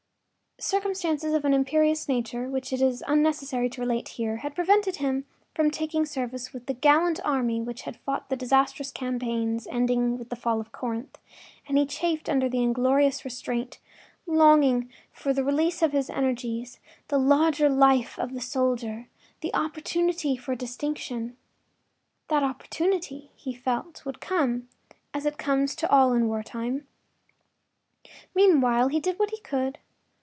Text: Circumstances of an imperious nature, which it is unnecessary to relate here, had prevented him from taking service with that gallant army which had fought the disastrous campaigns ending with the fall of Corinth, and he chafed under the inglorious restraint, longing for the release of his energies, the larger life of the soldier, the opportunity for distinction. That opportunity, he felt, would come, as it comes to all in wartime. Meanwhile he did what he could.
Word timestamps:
Circumstances 0.63 1.33
of 1.33 1.43
an 1.43 1.55
imperious 1.55 2.07
nature, 2.07 2.47
which 2.47 2.71
it 2.71 2.83
is 2.83 3.03
unnecessary 3.07 3.67
to 3.71 3.81
relate 3.81 4.09
here, 4.09 4.37
had 4.37 4.53
prevented 4.53 4.97
him 4.97 5.25
from 5.55 5.71
taking 5.71 6.05
service 6.05 6.53
with 6.53 6.67
that 6.67 6.81
gallant 6.81 7.19
army 7.25 7.59
which 7.59 7.81
had 7.81 7.97
fought 8.01 8.29
the 8.29 8.35
disastrous 8.35 8.91
campaigns 8.91 9.65
ending 9.65 10.19
with 10.19 10.29
the 10.29 10.35
fall 10.35 10.61
of 10.61 10.71
Corinth, 10.71 11.17
and 11.67 11.79
he 11.79 11.85
chafed 11.87 12.29
under 12.29 12.47
the 12.47 12.61
inglorious 12.61 13.25
restraint, 13.25 13.79
longing 14.27 14.87
for 15.11 15.33
the 15.33 15.43
release 15.43 15.81
of 15.81 15.93
his 15.93 16.11
energies, 16.11 16.79
the 17.07 17.17
larger 17.17 17.67
life 17.67 18.19
of 18.19 18.31
the 18.35 18.39
soldier, 18.41 19.07
the 19.39 19.53
opportunity 19.55 20.37
for 20.37 20.53
distinction. 20.53 21.35
That 22.27 22.43
opportunity, 22.43 23.31
he 23.35 23.51
felt, 23.51 24.05
would 24.05 24.19
come, 24.21 24.69
as 25.11 25.25
it 25.25 25.39
comes 25.39 25.75
to 25.77 25.89
all 25.89 26.13
in 26.13 26.27
wartime. 26.27 26.85
Meanwhile 28.35 28.89
he 28.89 28.99
did 28.99 29.17
what 29.17 29.31
he 29.31 29.39
could. 29.39 29.79